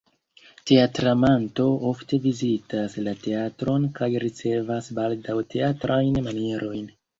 Teatramanto 0.69 1.65
ofte 1.89 2.19
vizitas 2.23 2.97
la 3.09 3.15
teatron 3.27 3.87
kaj 4.01 4.11
ricevas 4.25 4.91
baldaŭ 5.03 5.39
teatrajn 5.55 6.21
manierojn. 6.31 6.93